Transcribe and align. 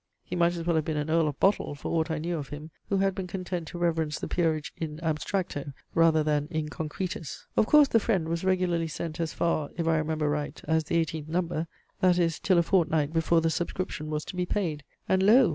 He 0.23 0.35
might 0.35 0.55
as 0.55 0.65
well 0.65 0.77
have 0.77 0.85
been 0.85 0.97
an 0.97 1.11
Earl 1.11 1.27
of 1.27 1.39
Bottle, 1.39 1.75
for 1.75 1.89
aught 1.91 2.09
I 2.09 2.17
knew 2.17 2.35
of 2.35 2.49
him, 2.49 2.71
who 2.89 2.97
had 2.97 3.13
been 3.13 3.27
content 3.27 3.67
to 3.67 3.77
reverence 3.77 4.17
the 4.17 4.27
peerage 4.27 4.73
in 4.75 4.97
abstracto, 5.03 5.73
rather 5.93 6.23
than 6.23 6.47
in 6.49 6.69
concretis. 6.69 7.45
Of 7.55 7.67
course 7.67 7.87
THE 7.87 7.99
FRIEND 7.99 8.27
was 8.27 8.43
regularly 8.43 8.87
sent 8.87 9.19
as 9.19 9.31
far, 9.33 9.69
if 9.77 9.87
I 9.87 9.99
remember 9.99 10.27
right, 10.27 10.59
as 10.67 10.85
the 10.85 10.97
eighteenth 10.97 11.27
number; 11.27 11.67
that 11.99 12.17
is, 12.17 12.39
till 12.39 12.57
a 12.57 12.63
fortnight 12.63 13.13
before 13.13 13.41
the 13.41 13.51
subscription 13.51 14.09
was 14.09 14.25
to 14.25 14.35
be 14.35 14.47
paid. 14.47 14.83
And 15.07 15.21
lo! 15.21 15.49